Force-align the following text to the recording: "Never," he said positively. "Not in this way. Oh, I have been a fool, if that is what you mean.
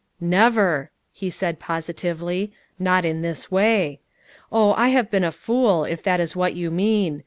"Never," 0.19 0.89
he 1.13 1.29
said 1.29 1.59
positively. 1.59 2.51
"Not 2.79 3.05
in 3.05 3.21
this 3.21 3.51
way. 3.51 3.99
Oh, 4.51 4.73
I 4.73 4.87
have 4.87 5.11
been 5.11 5.23
a 5.23 5.31
fool, 5.31 5.83
if 5.83 6.01
that 6.01 6.19
is 6.19 6.35
what 6.35 6.55
you 6.55 6.71
mean. 6.71 7.19